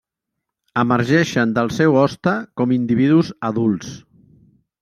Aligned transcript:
Emergeixen 0.83 1.53
del 1.57 1.69
seu 1.79 1.99
hoste 2.05 2.35
com 2.63 2.75
individus 2.79 3.33
adults. 3.51 3.93